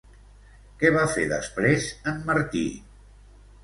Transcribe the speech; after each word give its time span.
Què 0.79 0.91
va 0.95 1.03
fer 1.17 1.27
després 1.35 1.93
en 2.15 2.21
Martí? 2.35 2.67